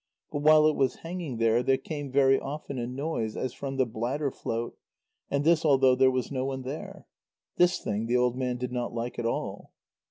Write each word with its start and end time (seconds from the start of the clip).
But 0.31 0.39
while 0.41 0.65
it 0.65 0.75
was 0.75 0.95
hanging 1.05 1.37
there, 1.37 1.61
there 1.61 1.77
came 1.77 2.11
very 2.11 2.39
often 2.39 2.79
a 2.79 2.87
noise 2.87 3.37
as 3.37 3.53
from 3.53 3.77
the 3.77 3.85
bladder 3.85 4.31
float, 4.31 4.75
and 5.29 5.43
this 5.43 5.63
although 5.63 5.93
there 5.93 6.09
was 6.09 6.31
no 6.31 6.43
one 6.43 6.63
there. 6.63 7.05
This 7.57 7.77
thing 7.77 8.07
the 8.07 8.17
old 8.17 8.35
man 8.35 8.57
did 8.57 8.71
not 8.71 8.95
like 8.95 9.19
at 9.19 9.27
all. 9.27 9.71